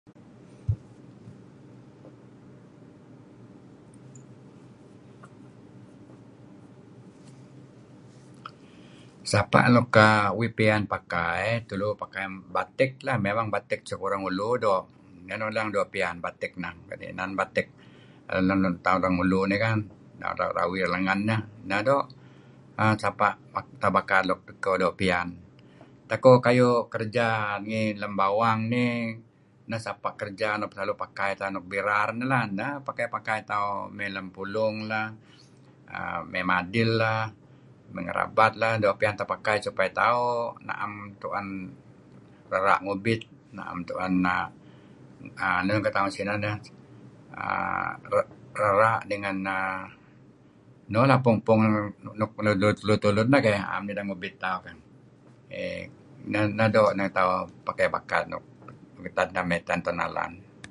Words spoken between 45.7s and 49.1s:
ken tauh ngen sineh neh? uhm rera'